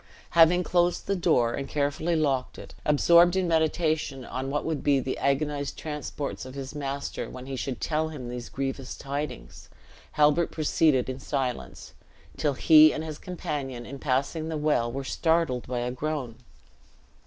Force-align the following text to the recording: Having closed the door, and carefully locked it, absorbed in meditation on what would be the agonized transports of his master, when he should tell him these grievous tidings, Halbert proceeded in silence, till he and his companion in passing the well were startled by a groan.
Having 0.31 0.63
closed 0.63 1.05
the 1.05 1.15
door, 1.15 1.53
and 1.53 1.69
carefully 1.69 2.15
locked 2.15 2.57
it, 2.57 2.73
absorbed 2.87 3.35
in 3.35 3.47
meditation 3.47 4.25
on 4.25 4.49
what 4.49 4.65
would 4.65 4.83
be 4.83 4.99
the 4.99 5.15
agonized 5.19 5.77
transports 5.77 6.43
of 6.43 6.55
his 6.55 6.73
master, 6.73 7.29
when 7.29 7.45
he 7.45 7.55
should 7.55 7.79
tell 7.79 8.09
him 8.09 8.27
these 8.27 8.49
grievous 8.49 8.95
tidings, 8.97 9.69
Halbert 10.13 10.49
proceeded 10.49 11.07
in 11.07 11.19
silence, 11.19 11.93
till 12.35 12.53
he 12.55 12.91
and 12.91 13.03
his 13.03 13.19
companion 13.19 13.85
in 13.85 13.99
passing 13.99 14.49
the 14.49 14.57
well 14.57 14.91
were 14.91 15.03
startled 15.03 15.67
by 15.67 15.81
a 15.81 15.91
groan. 15.91 16.37